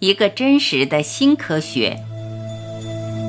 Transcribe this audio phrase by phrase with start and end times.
[0.00, 1.98] 一个真实的新科学。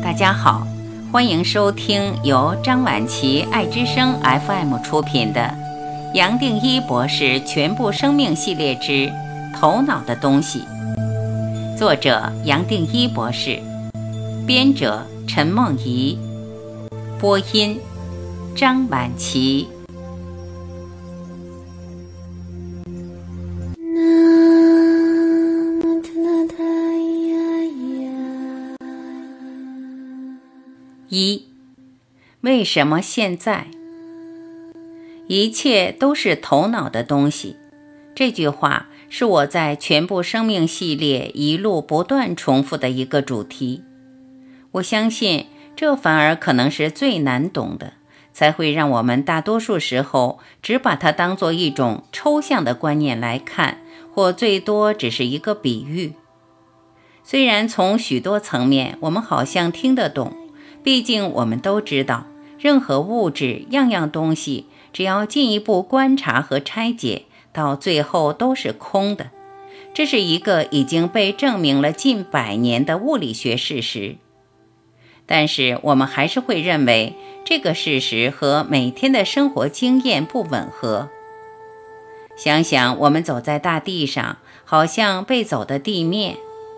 [0.02, 0.66] 大家好，
[1.12, 5.54] 欢迎收听由张晚琪爱之声 FM 出品的
[6.16, 9.12] 《杨定一博士全部生命系列之
[9.60, 10.64] 头脑的东西》，
[11.78, 13.60] 作者杨定一博士，
[14.48, 16.18] 编者陈梦怡，
[17.20, 17.78] 播音
[18.56, 19.68] 张晚琪。
[31.14, 31.44] 一，
[32.40, 33.68] 为什么现在
[35.28, 37.58] 一切都是头脑的东西？
[38.16, 43.84] 这句话是我在全部生命系列一路不断重复的一个主题。
[44.72, 47.96] 我相信这反而可能是最难懂的，
[48.32, 53.80] 才会让我们大多数时候只把它当做一种抽象的观念来看，
[54.14, 56.14] 或最多只是一个比喻。
[57.22, 60.38] 虽然从许多层面我们好像听得懂。
[60.84, 62.26] 毕竟，我们都知道，
[62.58, 69.30] 任何物质、样样东西，只要进一步观察和拆解，到最后都是空的。
[69.94, 74.16] 这是一个已经被证明了近百年的物理学事实。
[75.26, 77.14] 但是，我们还是会认为
[77.46, 81.10] 这个事实和每天的生活经验不吻合。
[82.36, 86.38] 想想，我们走在大地上，好像被走的地面，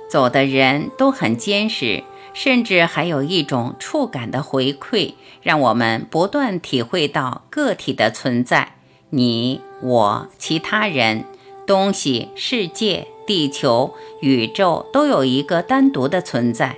[0.09, 2.03] 走的人都很坚实。
[2.33, 8.73] 甚至还有一种触感的回馈，让我们不断体会到个体的存在。
[9.11, 11.25] 你、我、其他人、
[11.67, 16.77] 东西、世界、地球、宇宙都有一个单独的存在，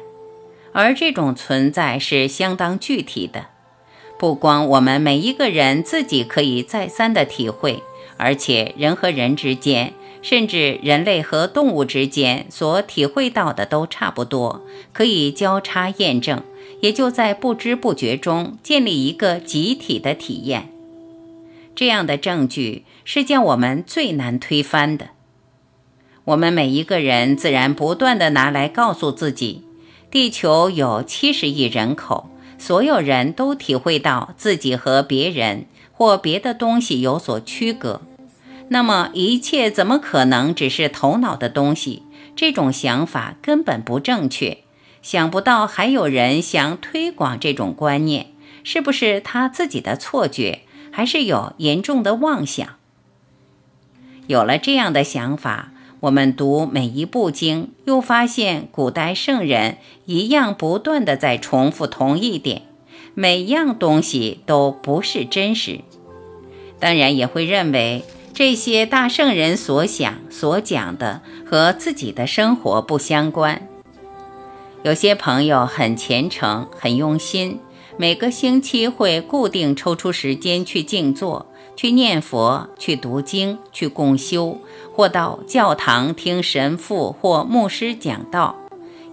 [0.74, 3.48] 而这种存在是相当具体的。
[4.20, 7.84] 不光我们每一个人自己可以再三的体会，
[8.18, 9.94] 而且人和人之间。
[10.28, 16.42] 甚至人类和动物之间所体会到的都差不多，可以交叉验证，
[16.82, 20.70] 也就在不知不觉中建立一个集体的体验。
[21.76, 25.10] 这样的证据是叫我们最难推翻的。
[26.24, 29.62] 我们每一个人自然不断地拿来告诉自己：
[30.10, 38.02] 地球有七十亿人口，所有人都体会到自己和别人或别的东西有所区隔。
[38.70, 42.04] 那么一切怎么可能只是头脑的东西？
[42.36, 44.58] 这种想法根本不正确。
[45.02, 48.32] 想不到还有人想推广这种观念，
[48.64, 50.62] 是不是他自己的错觉，
[50.92, 52.68] 还是有严重的妄想？
[54.26, 62.64] 有了这样的想法，我们读每一部经，又发现古代圣人一样不断的在重复同一点：
[63.14, 65.82] 每样东西都不是真实。
[66.80, 68.04] 当然也会认为。
[68.36, 73.66] 这些大圣人所想所讲的和自己的生活不相关。
[74.84, 77.62] 有些朋友很虔诚、很用心，
[77.96, 81.46] 每个星期会固定抽出时间去静坐、
[81.78, 84.60] 去念佛、去读经、去共修，
[84.94, 88.58] 或到教堂听神父或牧师讲道，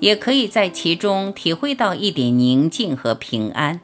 [0.00, 3.80] 也可以在其中体会到一点宁静和平安。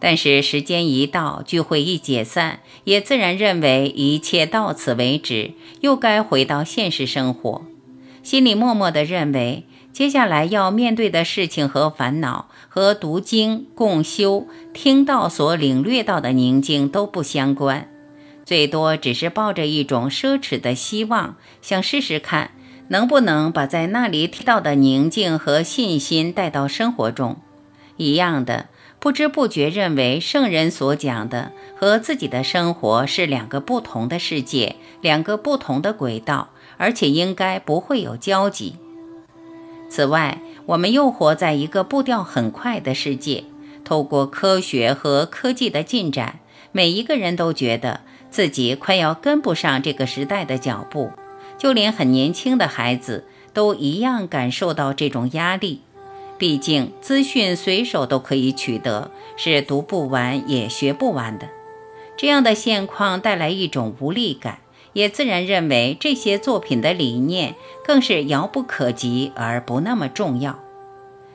[0.00, 7.64] 但是时间一到，聚会一解散，也自然认为一切到此为止，又该回到现实生活。
[8.22, 17.88] 心里默默地认为，接下来要面对的事情和烦恼，和读经、共修、听到所领略到的宁静都不相关，
[18.44, 22.50] 最多只是抱着一种奢侈的希望，想试试看
[22.88, 27.36] 能不能把在那里听到的宁静和信心带到生活中。
[27.96, 28.68] 一样的。
[29.04, 36.48] 不知不觉认为圣人所讲的和自己的生活是两个不同的世界，两个不同的轨道，
[36.78, 38.76] 而且应该不会有交集。
[39.90, 43.44] 此外，我们又活在一个步调很快的世界，
[43.84, 46.40] 透过科学和科技的进展，
[46.72, 48.00] 每一个人都觉得
[48.30, 51.10] 自己快要跟不上这个时代的脚步，
[51.58, 55.82] 就连很年轻的孩子都一样感受到这种压力。
[56.36, 61.48] 毕竟，资讯随手都可以取得，是读不完也学不完的。
[62.16, 64.58] 这样的现况带来一种无力感，
[64.92, 67.54] 也自然认为这些作品的理念
[67.84, 70.58] 更是遥不可及而不那么重要。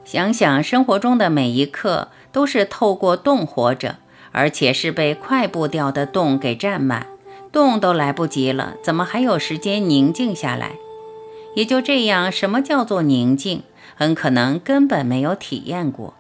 [0.06, 3.98] 想想生活中的每一刻都是透过动活着，
[4.32, 7.08] 而且是被快步调的动给占满，
[7.52, 10.74] 动都来不及了，怎么还有时间宁静下来？
[11.56, 13.64] 也就这样，什么叫做宁静？
[14.00, 16.14] 很可能根本没有体验过。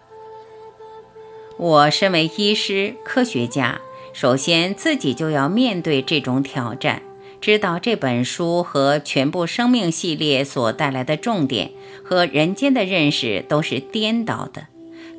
[1.57, 3.79] 我身为医师、科学家，
[4.11, 7.01] 首先自己就要面对这种挑战，
[7.39, 11.71] 知道这本书和全部生命系列所带来的重点
[12.03, 14.67] 和人间的认识都是颠倒的，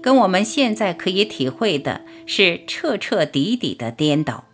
[0.03, 4.45] 跟我们现在可以体会的是彻彻底底的颠倒。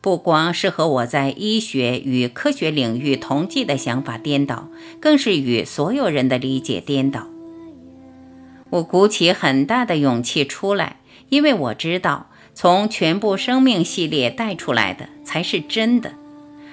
[0.00, 7.28] 不光是和我在医学与科学领域同济的想法颠倒，更是与所有人的理解颠倒。
[8.74, 10.96] 我鼓起很大的勇气出来，
[11.28, 16.14] 因为我知道，从全部生命系列带出来的才是真的。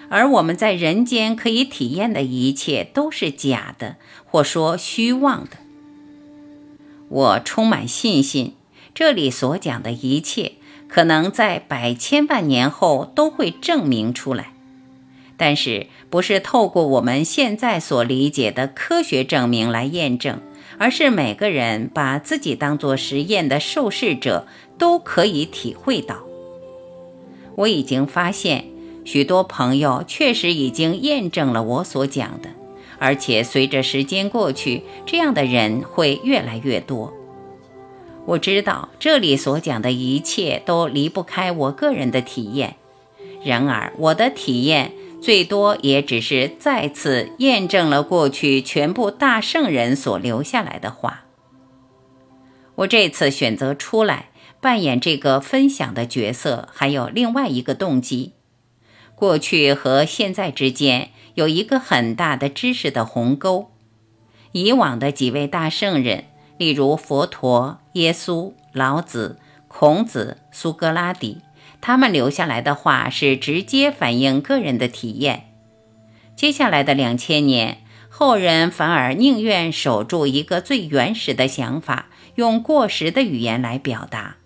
[0.09, 5.57] 而我们在人间可以体验的一切都是假的，或说虚妄的。
[7.07, 8.55] 我充满信心，
[8.95, 10.53] 这里所讲的一切，
[10.87, 14.53] 可能在百千万年后都会证明出来，
[15.37, 20.39] 但是不是透过我们现在所理解的科学证明来验证，
[20.81, 24.47] 而是每个人把自己当作实验的受试者，
[24.79, 26.23] 都可以体会到。
[27.55, 28.65] 我已经发现。
[29.03, 32.49] 许多朋友确实已经验证了我所讲的，
[32.99, 37.11] 而且随着时间过去，这样的人会越来越多。
[38.25, 42.75] 我知道这里所讲的一切都离不开我个人的体验，
[43.43, 51.25] 然而我的体验最多也只是再次验证了过去全部大圣人所留下来的话。
[52.75, 54.29] 我这次选择出来
[54.59, 58.33] 扮演这个分享的角色，还有另外一个动机。
[59.15, 63.69] 过去和现在之间有一个很大的知识的鸿沟。
[64.53, 66.25] 以往的几位大圣人，
[66.57, 71.41] 例如佛陀、耶稣、老子、孔子、苏格拉底，
[71.81, 75.47] 他们留下来的话是直接反映个人的体验。
[76.35, 84.37] 接下来的两千年，后人反而宁愿守住一个最原始的想法，用过时的语言来表达。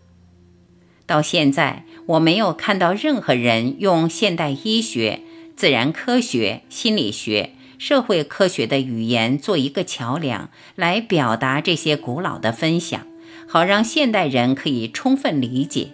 [1.05, 5.21] 到现在，我没有看到任何人用现代医学、
[5.55, 13.05] 自然科学、心理学、社会科学的语言做一个桥梁，来表达这些古老的分享，
[13.47, 15.89] 好让现代人可以充分理解。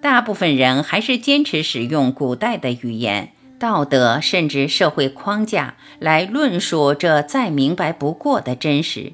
[0.00, 9.12] 大部分人还是坚持使用古代的语言、道德甚至社会框架来论述这再明白不过的真实。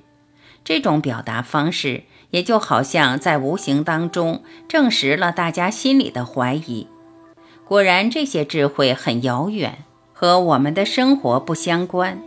[0.65, 2.05] 这种表达方式。
[2.35, 6.89] 也就好像在无形当中证实了大家心里的怀疑。
[7.65, 12.21] 果然，这些智慧很遥远，和我们的生活不相关。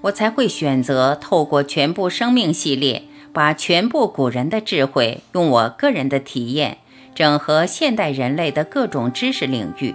[0.00, 6.78] 我才会选择透过全部生命系列，把全部古人的智慧用我个人的体验
[7.16, 9.94] 整合现代人类的各种知识领域，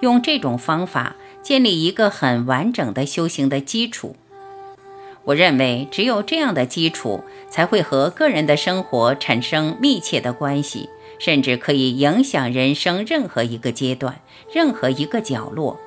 [0.00, 4.16] 用这种方法建立一个很完整的修行的基础。
[5.24, 10.88] 我认为，只有这样的基础，才会和个人的生活产生密切的关系，
[11.18, 14.20] 甚至可以影响人生任何一个阶段、
[14.50, 15.78] 任何一个角落。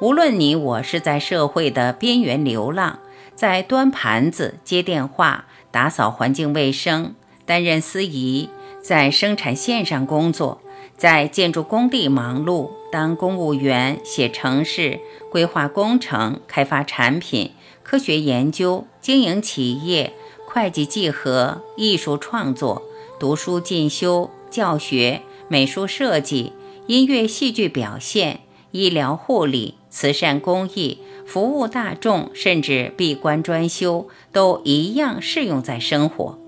[0.00, 2.98] 无论你我是在社会的边缘流浪，
[3.34, 7.14] 在端盘子、接电话、打扫环境卫生、
[7.44, 8.48] 担任司仪，
[8.82, 10.60] 在生产线上工作，
[10.96, 14.98] 在建筑工地忙碌，当公务员、写城市、
[15.30, 17.52] 规划工程、开发产品。
[17.84, 20.12] 科学研究、经营企业、
[20.46, 22.82] 会计计核、艺术创作、
[23.18, 26.52] 读书进修、教学、美术设计、
[26.86, 28.40] 音乐戏剧表现、
[28.70, 36.38] 医疗护理、慈善公益、服务大众，甚至闭关专修，都一样适用在生活。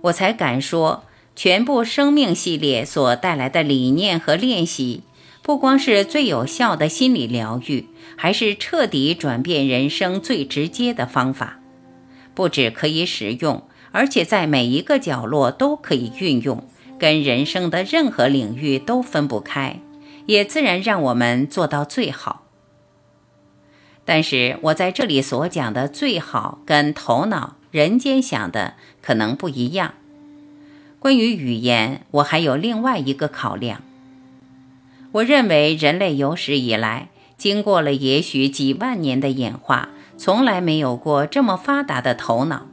[0.00, 1.04] 我才敢说，
[1.36, 5.02] 全部生命系列所带来的理念和练习。
[5.42, 11.60] 不光是最有效的心理疗愈，还是彻底转变人生最直接的方法。
[12.34, 13.62] 不止可以使用，
[13.92, 19.78] 而且在每一个角落都可以运用，跟人生的任何领域都分不开，
[20.26, 22.42] 也自然让我们做到最好。
[24.04, 29.94] 但是我在这里所讲的最好，跟头脑人间想的可能不一样。
[31.06, 33.80] 关于语言，我还有另外一个考量。
[35.12, 42.66] 我认为人类有史以来，经过了也许几万年的演化，从来没有过这么发达的头脑。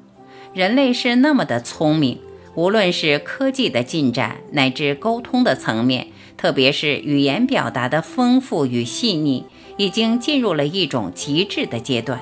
[0.51, 2.17] 人类是那么的聪明，
[2.55, 9.45] 无论是科技的进展，乃至沟通的层面，特别是语言表达的丰富与细腻，
[9.77, 12.19] 已经进入了一种极致的阶段。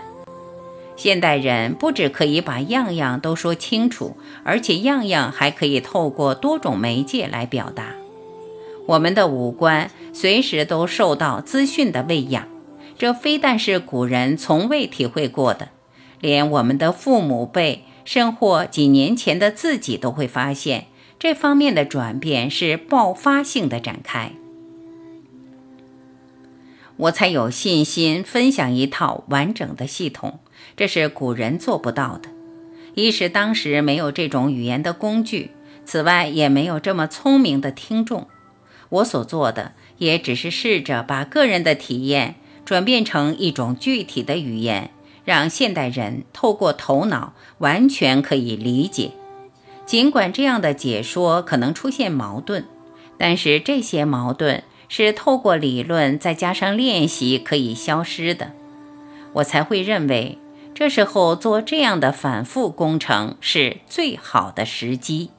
[0.96, 7.94] 现代人不只可以把样样都说清楚，而且样样还可以透过多种媒介来表达。
[8.88, 9.92] 我们的五官。
[10.14, 12.46] 随时都受到资讯的喂养，
[12.98, 15.70] 这非但是古人从未体会过的，
[16.20, 24.34] 连我们的父母辈，甚或几年前的自己都会发现，这方面的转变是爆发性的展开。
[26.98, 30.40] 我才有信心分享一套完整的系统。
[30.76, 32.30] 这是古人做不到的。
[32.94, 35.52] 一是当时没有这种语言的工具，
[35.86, 38.28] 此外也没有这么聪明的听众。
[38.90, 44.92] 我所做的也只是试着把个人的体验转变成一种具体的语言，
[45.24, 49.12] 让现代人透过头脑完全可以理解。
[49.86, 52.66] 尽管这样的解说可能出现矛盾，
[53.18, 58.52] 但是这些矛盾是透过理论再加上练习可以消失的。
[59.32, 60.38] 我才会认为。
[60.82, 65.30] 这时候做这样的反复工程是最好的时机。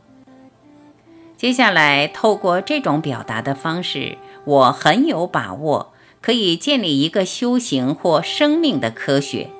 [1.36, 9.50] 接下来，透过这种表达的方式，我很有把握可以建立一个修行或生命的科学。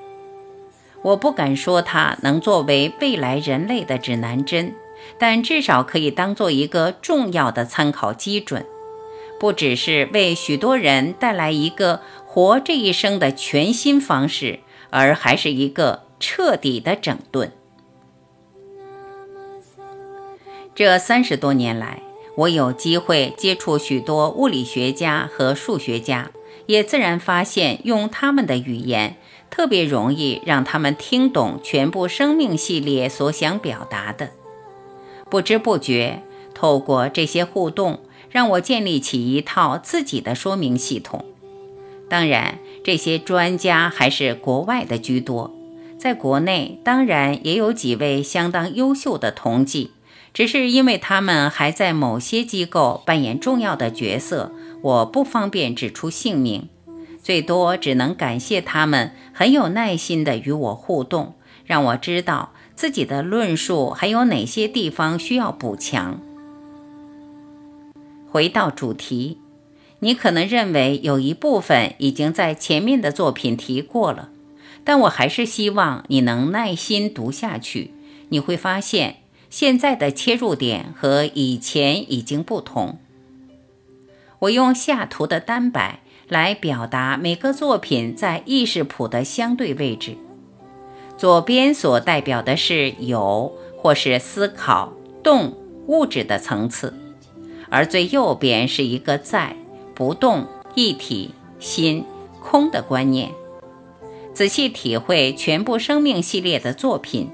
[1.01, 4.73] 我不敢说它能作为未来人类的指南针，
[5.19, 8.65] 但至少可以当做一个重要的参考基准，
[9.37, 14.59] 不只是为许多人带来一个活这一生的全新方式。
[14.93, 17.51] 而还是一个彻底的整顿。
[20.75, 22.03] 这三十多年来，
[22.35, 26.29] 我有机会接触许多物理学家和数学家，
[26.67, 29.17] 也自然发现，用他们的语言
[29.49, 34.29] 特别容易让他们听懂全部生命系列所想表达的。
[35.29, 36.21] 不知不觉，
[36.53, 41.25] 透过这些互动，让我建立起一套自己的说明系统。
[42.09, 42.59] 当然。
[42.85, 45.55] 这些专家还是国外的居多，
[45.97, 49.91] 在国内当然也有几位相当优秀的同济，
[50.33, 56.67] 只是因为他们还在某些机构扮演重要的角色，我不方便指出姓名，
[57.23, 66.19] 最多只能感谢他们很有耐心地与我互动，让我知道自己的论述还有哪些地方需要补强。
[68.29, 69.37] 回到主题。
[70.03, 74.31] 你可能认为有一部分已经在前面的作品提过了，
[74.83, 77.93] 但我还是希望你能耐心读下去。
[78.27, 79.19] 你会发现，
[79.49, 82.99] 现在的切入点和以前已经不同。
[84.39, 90.17] 我用下图的单摆来表达每个作品在意识谱的相对位置。
[91.17, 94.91] 左边所代表的是有或是思考、
[95.23, 95.55] 动、
[95.87, 96.93] 物质的层次，
[97.69, 99.55] 而最右边是一个在。
[99.95, 102.03] 不动一体心
[102.41, 103.31] 空的观念，
[104.33, 107.29] 仔细体会全部生命系列的作品，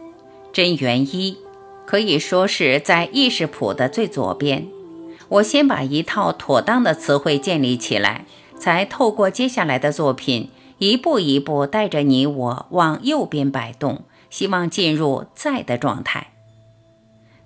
[0.51, 1.37] 真元一
[1.85, 4.67] 可以说是在意识谱的最左边。
[5.29, 8.25] 我先把一套妥当的词汇建立起来，
[8.59, 10.49] 才透过接下来的作品，
[10.79, 16.33] 一步一步带着你我往右边摆动，希望进入在的状态。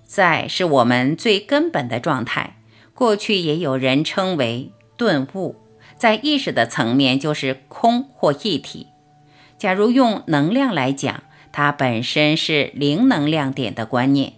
[0.02, 2.56] 在是我们最根本的状态，
[2.94, 4.70] 过去也有人称为。
[4.96, 5.56] 顿悟
[5.96, 8.88] 在意识的层面就是空或一体。
[9.58, 11.22] 假如用能量来讲，
[11.52, 14.32] 它本身是零能量点的观念。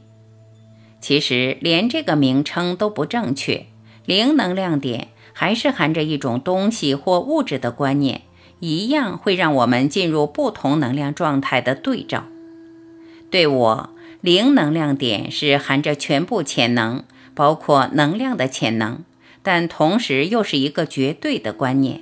[1.00, 3.66] 其实连这个名称都不正确，
[4.04, 8.22] 零能量点还是含着一种东西或物质的观念，
[8.60, 12.24] 一样会让我们进入不同能量状态的对照。
[13.30, 19.04] 对我，零能量点是含着全部潜能，包括能量的潜能。
[19.46, 22.00] 但同时又是一个绝对的观念，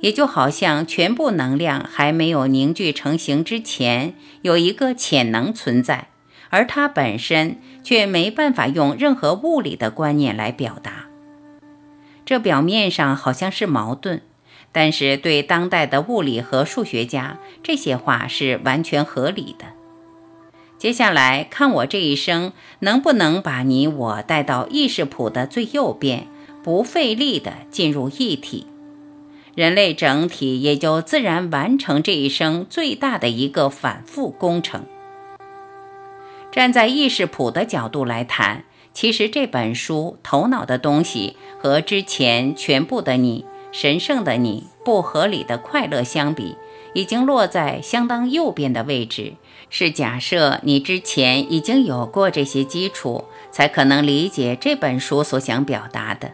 [0.00, 6.08] 也就好像全部能量还没有凝聚成型之前，有一个潜能存在，
[6.50, 11.04] 而它本身却没办法用任何物理的观念来表达。
[12.24, 14.22] 这表面上好像是矛盾，
[14.72, 19.66] 但是对当代的物理和数学家，这些话是完全合理的。
[20.76, 26.26] 接下来看我这一生能不能把你我带到意识谱的最右边。
[26.64, 28.66] 不费力地进入一体，
[29.54, 34.86] 人类整体也就自然完成这一生最大的一个反复工程。
[36.50, 46.56] 站在意识谱的角度来谈，其实这本书头脑的东西和之前全部的你、神圣的你、不合理的快乐相比，
[46.94, 49.34] 已经落在相当右边的位置。
[49.68, 56.32] 是假设你之前已经有过这些基础，才可能理解这本书所想表达的。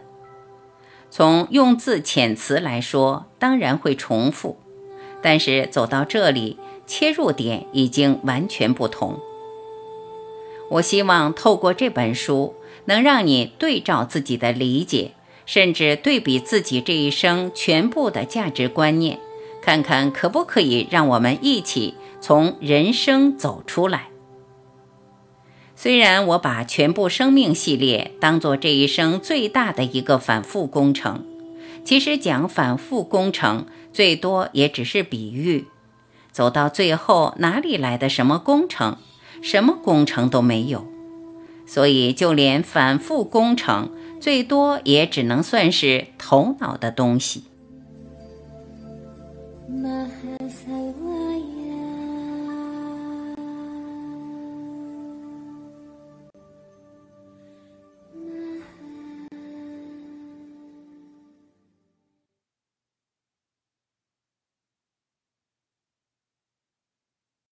[1.11, 4.57] 从用字遣词来说，当然会重复，
[5.21, 9.19] 但是走到这里，切入点已经完全不同。
[10.69, 15.11] 我希望透过这本书，能让你对照自己的理解，
[15.45, 19.19] 甚至对比自己这一生全部的价值观念，
[19.61, 24.10] 看看可不可以让我们一起从人生走出来。
[25.81, 31.25] 虽然我把全部生命系列当做这一生最大的一个反复工程，
[31.83, 35.65] 其实讲反复工程，最多也只是比喻。
[36.31, 38.97] 走到最后，哪里来的什么工程？
[39.41, 40.85] 什么工程都没有。
[41.65, 47.45] 所以，就连反复工程，最多也只能算是头脑的东西。